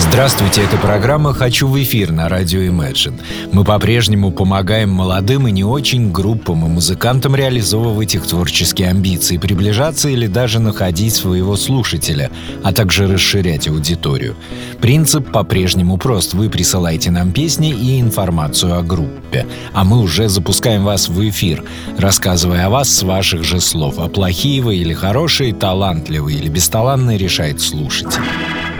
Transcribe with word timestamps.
Здравствуйте, 0.00 0.62
это 0.62 0.76
программа 0.76 1.34
«Хочу 1.34 1.66
в 1.66 1.82
эфир» 1.82 2.12
на 2.12 2.28
радио 2.28 2.60
Imagine. 2.60 3.20
Мы 3.52 3.64
по-прежнему 3.64 4.30
помогаем 4.30 4.90
молодым 4.90 5.48
и 5.48 5.50
не 5.50 5.64
очень 5.64 6.12
группам 6.12 6.64
и 6.64 6.68
музыкантам 6.68 7.34
реализовывать 7.34 8.14
их 8.14 8.24
творческие 8.24 8.90
амбиции, 8.90 9.38
приближаться 9.38 10.08
или 10.08 10.28
даже 10.28 10.60
находить 10.60 11.16
своего 11.16 11.56
слушателя, 11.56 12.30
а 12.62 12.72
также 12.72 13.08
расширять 13.08 13.66
аудиторию. 13.66 14.36
Принцип 14.80 15.32
по-прежнему 15.32 15.96
прост. 15.98 16.32
Вы 16.32 16.48
присылаете 16.48 17.10
нам 17.10 17.32
песни 17.32 17.70
и 17.70 18.00
информацию 18.00 18.78
о 18.78 18.82
группе, 18.82 19.46
а 19.72 19.82
мы 19.82 20.00
уже 20.00 20.28
запускаем 20.28 20.84
вас 20.84 21.08
в 21.08 21.28
эфир, 21.28 21.64
рассказывая 21.98 22.66
о 22.66 22.70
вас 22.70 22.88
с 22.88 23.02
ваших 23.02 23.42
же 23.42 23.60
слов, 23.60 23.98
а 23.98 24.08
плохие 24.08 24.62
вы 24.62 24.76
или 24.76 24.94
хорошие, 24.94 25.52
талантливые 25.52 26.38
или 26.38 26.48
бесталанные 26.48 27.18
решает 27.18 27.60
слушатель. 27.60 28.22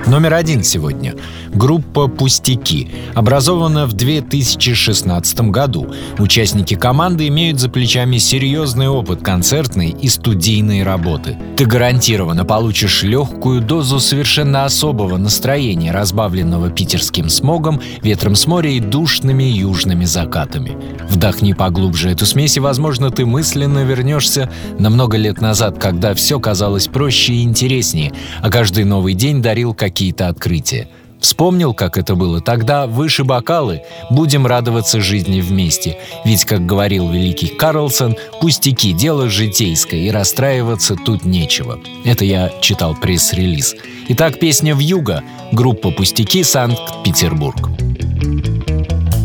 Номер 0.08 0.32
один 0.34 0.64
сегодня. 0.64 1.14
Группа 1.52 2.08
«Пустяки». 2.08 2.90
Образована 3.14 3.86
в 3.86 3.92
2016 3.92 5.40
году. 5.50 5.92
Участники 6.18 6.74
команды 6.76 7.28
имеют 7.28 7.60
за 7.60 7.68
плечами 7.68 8.16
серьезный 8.16 8.88
опыт 8.88 9.20
концертной 9.20 9.90
и 9.90 10.08
студийной 10.08 10.82
работы. 10.82 11.36
Ты 11.58 11.66
гарантированно 11.66 12.46
получишь 12.46 13.02
легкую 13.02 13.60
дозу 13.60 14.00
совершенно 14.00 14.64
особого 14.64 15.18
настроения, 15.18 15.92
разбавленного 15.92 16.70
питерским 16.70 17.28
смогом, 17.28 17.78
ветром 18.00 18.34
с 18.34 18.46
моря 18.46 18.70
и 18.70 18.80
душными 18.80 19.44
южными 19.44 20.06
закатами. 20.06 20.74
Вдохни 21.10 21.52
поглубже 21.52 22.10
эту 22.10 22.24
смесь, 22.24 22.56
и, 22.56 22.60
возможно, 22.60 23.10
ты 23.10 23.26
мысленно 23.26 23.84
вернешься 23.84 24.50
на 24.78 24.88
много 24.88 25.18
лет 25.18 25.42
назад, 25.42 25.78
когда 25.78 26.14
все 26.14 26.40
казалось 26.40 26.86
проще 26.88 27.34
и 27.34 27.42
интереснее, 27.42 28.14
а 28.40 28.48
каждый 28.50 28.84
новый 28.84 29.12
день 29.12 29.42
дарил 29.42 29.74
какие 29.74 29.97
какие-то 29.98 30.28
открытия. 30.28 30.86
Вспомнил, 31.18 31.74
как 31.74 31.98
это 31.98 32.14
было 32.14 32.40
тогда, 32.40 32.86
выше 32.86 33.24
бокалы, 33.24 33.82
будем 34.10 34.46
радоваться 34.46 35.00
жизни 35.00 35.40
вместе. 35.40 35.98
Ведь, 36.24 36.44
как 36.44 36.64
говорил 36.64 37.10
великий 37.10 37.48
Карлсон, 37.48 38.16
пустяки– 38.40 38.92
дело 38.94 39.28
житейское, 39.28 39.98
и 39.98 40.10
расстраиваться 40.12 40.94
тут 40.94 41.24
нечего. 41.24 41.80
Это 42.04 42.24
я 42.24 42.52
читал 42.60 42.94
пресс-релиз. 42.94 43.74
Итак, 44.10 44.38
песня 44.38 44.76
в 44.76 44.78
юго. 44.78 45.24
группа 45.50 45.90
«Пустяки», 45.90 46.44
Санкт-Петербург. 46.44 47.68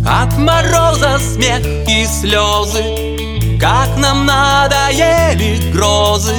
От 0.07 0.35
мороза 0.39 1.19
смех 1.19 1.61
и 1.87 2.07
слезы, 2.07 3.59
Как 3.59 3.95
нам 3.99 4.25
надоели 4.25 5.71
грозы, 5.71 6.33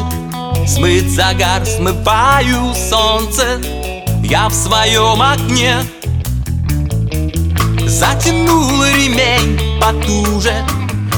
Смыть 0.67 1.11
загар, 1.11 1.65
смываю 1.65 2.75
солнце, 2.75 3.61
я 4.25 4.49
в 4.49 4.55
своем 4.55 5.21
окне 5.21 5.77
Затянул 7.87 8.83
ремень 8.83 9.81
потуже. 9.81 10.55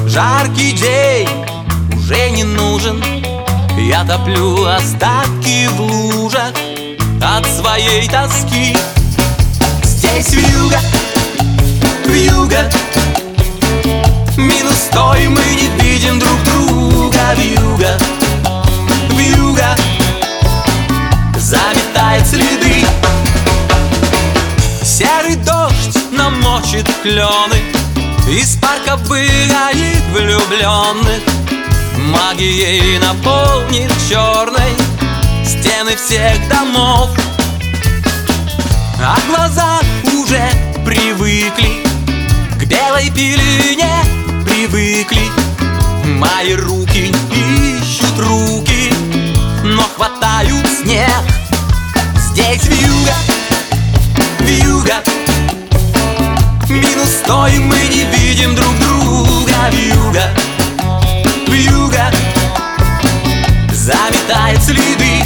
Жаркий 0.06 0.72
день 0.72 1.28
уже 1.94 2.30
не 2.30 2.44
нужен. 2.44 3.02
Я 3.78 4.04
топлю 4.04 4.66
остатки 4.66 5.68
в 5.68 5.80
лужах 5.80 6.52
От 7.22 7.46
своей 7.46 8.08
тоски. 8.08 8.76
Здесь 9.84 10.32
вьюга, 10.32 10.80
вьюга. 12.06 12.70
Минус 14.36 14.76
стой, 14.76 15.28
мы 15.28 15.44
не 15.54 15.68
видим 15.82 16.18
друг 16.18 16.42
друга 16.44 17.34
Вьюга, 17.36 17.96
вьюга 17.98 18.15
намочит 26.76 26.88
клены 27.02 27.62
Из 28.28 28.56
парка 28.56 28.96
выгонит 28.96 30.02
влюбленных 30.12 31.22
Магией 31.98 32.98
наполнит 32.98 33.92
черной 34.08 34.74
Стены 35.44 35.96
всех 35.96 36.48
домов. 36.48 37.10
А 39.00 39.16
глаза 39.28 39.80
уже 40.12 40.42
привыкли 40.84 41.84
К 42.58 42.64
белой 42.64 43.10
пелене 43.10 43.92
привыкли. 44.44 45.30
Мои 46.04 46.54
руки 46.54 47.12
ищут 47.32 48.18
руки 48.18 48.92
Но 49.64 49.82
хватают 49.96 50.66
снег 50.82 51.35
Минус 57.26 57.34
сто, 57.34 57.46
и 57.48 57.58
мы 57.58 57.76
не 57.88 58.04
видим 58.04 58.54
друг 58.54 58.78
друга. 58.78 59.52
Вьюга, 59.72 60.30
вьюга. 61.48 62.10
Заметает 63.72 64.62
следы. 64.62 65.24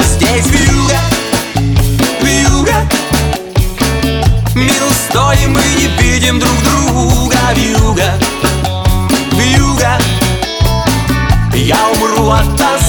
Здесь 0.00 0.46
вьюга, 0.46 0.98
вьюга. 2.22 2.88
Минус 4.54 4.94
сто, 5.10 5.32
и 5.32 5.46
мы 5.46 5.62
не 5.78 5.88
видим 6.02 6.38
друг 6.38 6.54
друга. 6.62 7.38
Вьюга, 7.54 8.18
вьюга. 9.32 9.98
Я 11.52 11.88
умру 11.90 12.30
от 12.30 12.56
тоски 12.56 12.85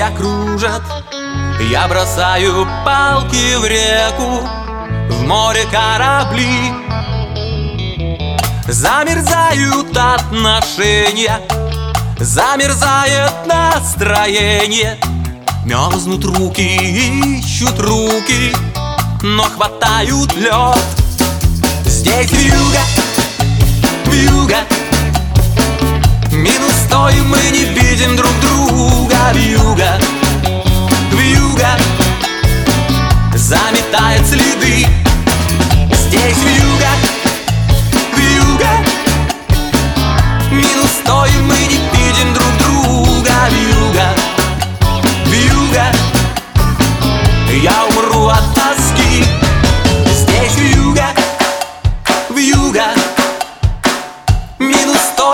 листья 0.00 0.10
кружат 0.16 0.82
Я 1.70 1.86
бросаю 1.86 2.66
палки 2.84 3.56
в 3.56 3.66
реку 3.66 4.48
В 5.10 5.22
море 5.22 5.66
корабли. 5.70 6.72
Замерзают 8.66 9.96
отношения 9.96 11.40
Замерзает 12.18 13.32
настроение. 13.46 14.98
Мерзнут 15.64 16.24
руки, 16.24 17.40
ищут 17.40 17.78
руки 17.78 18.54
Но 19.22 19.42
хватают 19.44 20.34
лед. 20.36 20.78
Здесь 21.84 22.30
вьюга, 22.30 22.80
вьюга. 24.06 24.58
Минус 26.32 26.72
сто, 26.86 27.10
мы 27.26 27.38
не 27.50 27.64
видим 27.64 28.16
друг 28.16 28.32
друга. 28.40 29.16
Вьюга 29.32 29.69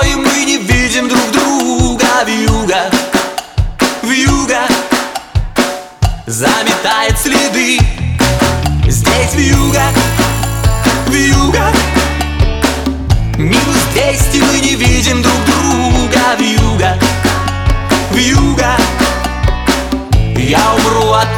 и 0.06 0.14
мы 0.14 0.44
не 0.44 0.58
видим 0.58 1.08
друг 1.08 1.30
друга. 1.32 2.06
Вьюга, 2.26 2.90
вьюга. 4.02 4.66
Заметает 6.26 7.18
следы. 7.18 7.78
Здесь 8.88 9.34
вьюга, 9.34 9.84
вьюга. 11.08 11.72
Минус 13.36 13.82
двести, 13.92 14.38
мы 14.38 14.60
не 14.60 14.74
видим 14.76 15.22
друг 15.22 15.44
друга. 15.44 16.36
Вьюга, 16.38 16.98
вьюга. 18.10 18.76
Я 20.36 20.74
умру 20.74 21.12
от 21.12 21.28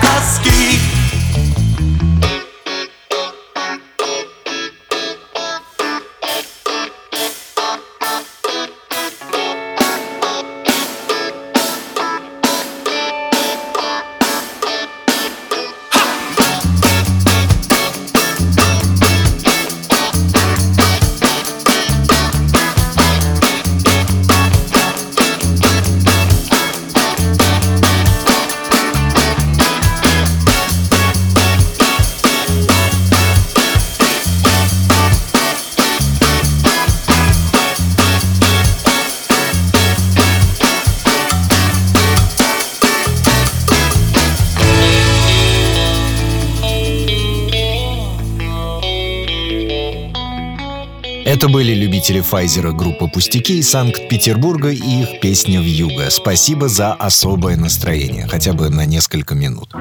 Это 51.39 51.49
были 51.49 51.73
любители 51.73 52.21
Файзера 52.21 52.73
группы 52.73 53.07
«Пустяки» 53.07 53.61
из 53.61 53.71
Санкт-Петербурга 53.71 54.71
и 54.71 55.03
их 55.03 55.21
песня 55.21 55.61
«Вьюга». 55.61 56.11
Спасибо 56.11 56.67
за 56.67 56.95
особое 56.95 57.57
настроение, 57.57 58.27
хотя 58.27 58.55
бы 58.55 58.69
на 58.71 58.85
несколько 58.87 59.37
минут. 59.37 59.73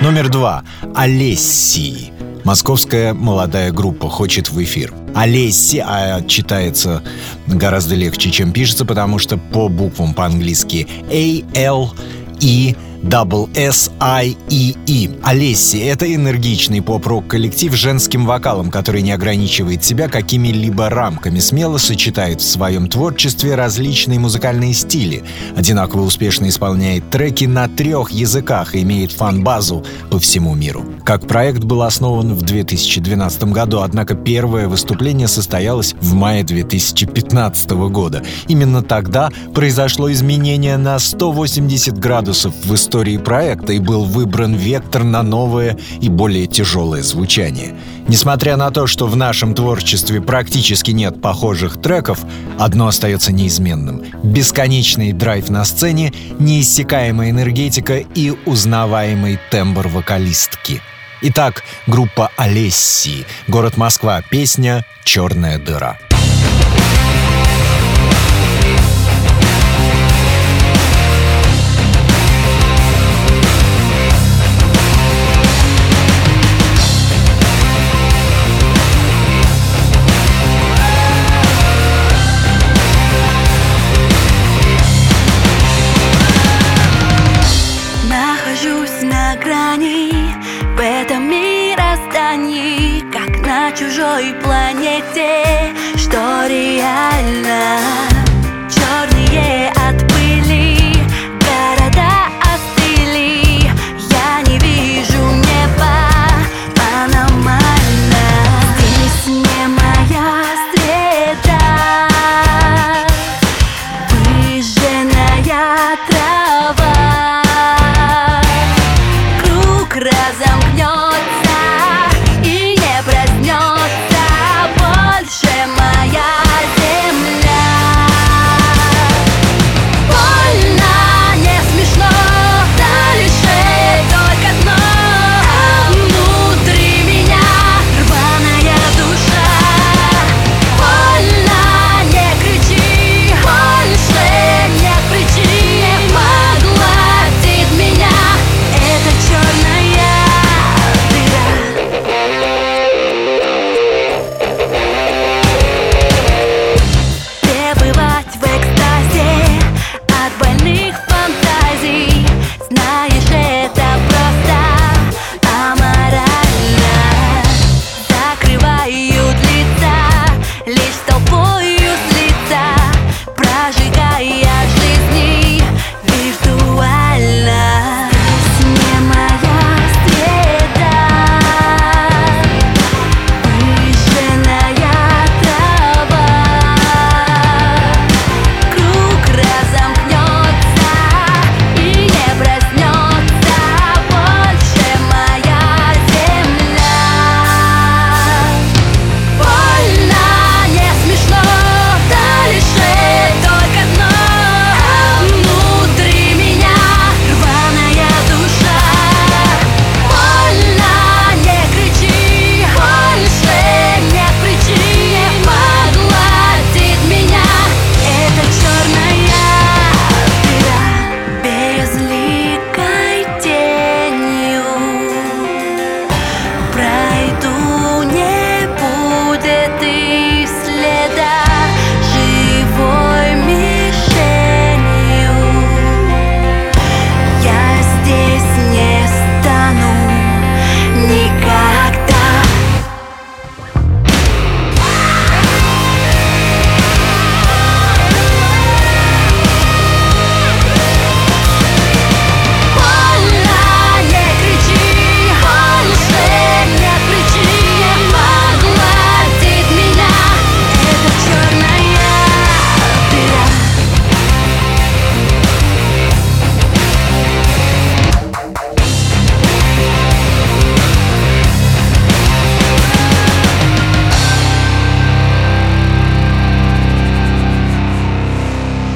Номер 0.00 0.28
два. 0.28 0.64
Олессии. 0.92 2.10
Московская 2.42 3.14
молодая 3.14 3.70
группа 3.70 4.10
хочет 4.10 4.50
в 4.50 4.60
эфир. 4.60 4.92
Олесси, 5.14 5.78
а 5.78 6.20
читается 6.22 7.04
гораздо 7.46 7.94
легче, 7.94 8.32
чем 8.32 8.50
пишется, 8.50 8.84
потому 8.84 9.20
что 9.20 9.36
по 9.36 9.68
буквам 9.68 10.14
по-английски 10.14 10.88
A, 11.12 11.44
L, 11.56 11.94
E, 12.40 12.74
Double 13.04 13.50
S 13.54 13.90
I 14.00 14.34
E 14.48 14.74
E. 14.86 15.10
Олеси— 15.22 15.76
это 15.84 16.12
энергичный 16.12 16.80
поп-рок 16.80 17.26
коллектив 17.26 17.74
с 17.74 17.76
женским 17.76 18.24
вокалом, 18.24 18.70
который 18.70 19.02
не 19.02 19.12
ограничивает 19.12 19.84
себя 19.84 20.08
какими-либо 20.08 20.88
рамками, 20.88 21.38
смело 21.38 21.76
сочетает 21.76 22.40
в 22.40 22.50
своем 22.50 22.88
творчестве 22.88 23.56
различные 23.56 24.18
музыкальные 24.18 24.72
стили, 24.72 25.22
одинаково 25.54 26.00
успешно 26.00 26.48
исполняет 26.48 27.10
треки 27.10 27.44
на 27.44 27.68
трех 27.68 28.10
языках 28.10 28.74
и 28.74 28.80
имеет 28.80 29.12
фан-базу 29.12 29.84
по 30.10 30.18
всему 30.18 30.54
миру. 30.54 30.86
Как 31.04 31.28
проект 31.28 31.62
был 31.62 31.82
основан 31.82 32.32
в 32.32 32.40
2012 32.40 33.44
году, 33.44 33.80
однако 33.80 34.14
первое 34.14 34.66
выступление 34.66 35.28
состоялось 35.28 35.94
в 36.00 36.14
мае 36.14 36.42
2015 36.42 37.70
года. 37.90 38.22
Именно 38.48 38.82
тогда 38.82 39.30
произошло 39.52 40.10
изменение 40.10 40.78
на 40.78 40.98
180 40.98 41.98
градусов 41.98 42.54
в 42.64 42.74
истории 42.74 42.93
истории 42.94 43.16
проекта 43.16 43.72
и 43.72 43.80
был 43.80 44.04
выбран 44.04 44.54
вектор 44.54 45.02
на 45.02 45.24
новое 45.24 45.76
и 46.00 46.08
более 46.08 46.46
тяжелое 46.46 47.02
звучание. 47.02 47.74
Несмотря 48.06 48.56
на 48.56 48.70
то, 48.70 48.86
что 48.86 49.08
в 49.08 49.16
нашем 49.16 49.52
творчестве 49.52 50.20
практически 50.20 50.92
нет 50.92 51.20
похожих 51.20 51.80
треков, 51.82 52.20
одно 52.56 52.86
остается 52.86 53.32
неизменным. 53.32 54.04
Бесконечный 54.22 55.12
драйв 55.12 55.48
на 55.48 55.64
сцене, 55.64 56.12
неиссякаемая 56.38 57.30
энергетика 57.30 57.96
и 57.96 58.32
узнаваемый 58.46 59.40
тембр 59.50 59.88
вокалистки. 59.88 60.80
Итак, 61.20 61.64
группа 61.88 62.30
Олесси, 62.36 63.26
город 63.48 63.76
Москва, 63.76 64.22
песня 64.30 64.86
«Черная 65.02 65.58
дыра». 65.58 65.98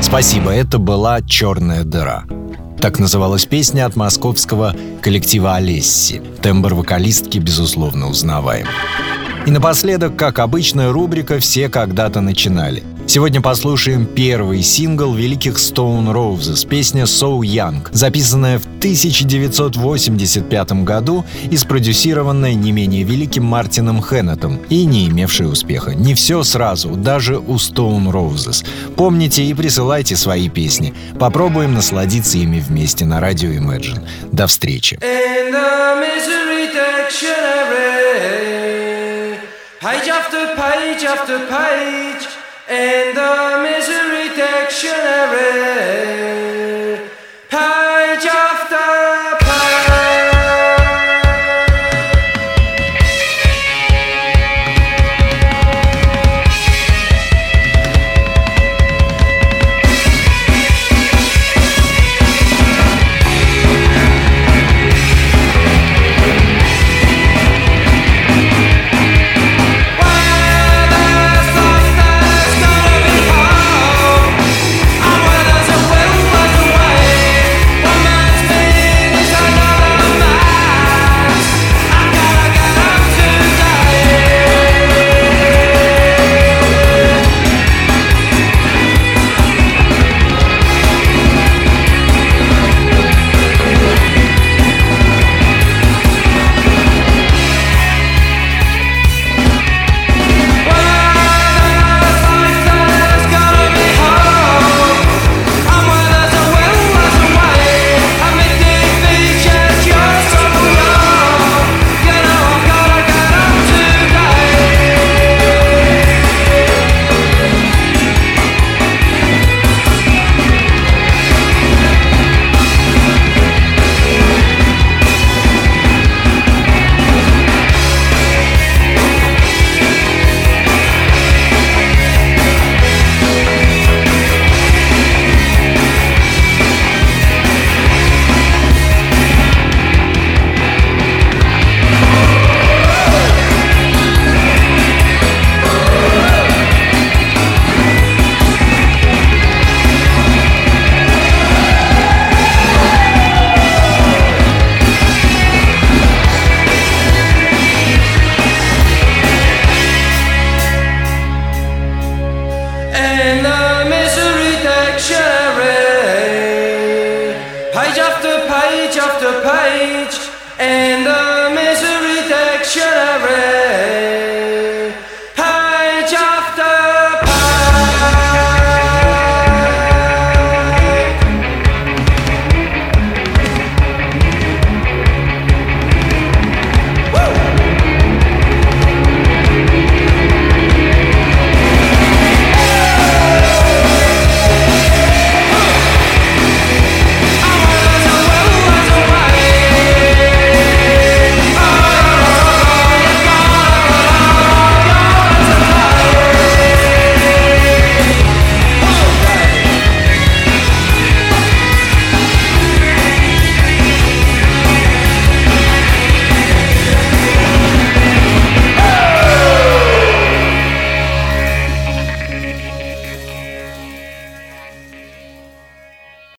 Спасибо, 0.09 0.51
это 0.53 0.79
была 0.79 1.21
«Черная 1.21 1.85
дыра». 1.85 2.25
Так 2.81 2.99
называлась 2.99 3.45
песня 3.45 3.85
от 3.85 3.95
московского 3.95 4.75
коллектива 5.03 5.57
Олесси. 5.57 6.23
Тембр 6.41 6.73
вокалистки, 6.73 7.37
безусловно, 7.37 8.09
узнаваем. 8.09 8.67
И 9.47 9.51
напоследок, 9.51 10.17
как 10.17 10.39
обычная 10.39 10.93
рубрика 10.93 11.39
«Все 11.41 11.69
когда-то 11.69 12.23
начинали». 12.23 12.83
Сегодня 13.09 13.41
послушаем 13.41 14.05
первый 14.05 14.63
сингл 14.63 15.15
великих 15.15 15.55
Stone 15.55 16.13
Roses, 16.13 16.69
песня 16.69 17.05
«So 17.05 17.41
Young», 17.41 17.89
записанная 17.91 18.59
в 18.59 18.67
1985 18.67 20.85
году 20.85 21.25
и 21.51 21.57
спродюсированная 21.57 22.53
не 22.53 22.71
менее 22.71 23.05
великим 23.05 23.45
Мартином 23.45 24.03
Хеннетом 24.03 24.59
и 24.69 24.85
не 24.85 25.09
имевшая 25.09 25.49
успеха. 25.49 25.95
Не 25.95 26.13
все 26.13 26.43
сразу, 26.43 26.91
даже 26.91 27.39
у 27.39 27.55
Stone 27.55 28.13
Roses. 28.13 28.63
Помните 28.95 29.43
и 29.43 29.55
присылайте 29.55 30.15
свои 30.15 30.51
песни. 30.51 30.93
Попробуем 31.19 31.73
насладиться 31.73 32.37
ими 32.37 32.61
вместе 32.61 33.07
на 33.07 33.21
радио 33.21 33.49
Imagine. 33.49 34.07
До 34.33 34.47
встречи. 34.47 34.99
Page 39.81 41.05
after 41.05 41.39
page 41.49 42.38
in 42.69 43.15
the 43.15 43.61
misery 43.63 44.29
dictionary. 44.37 46.28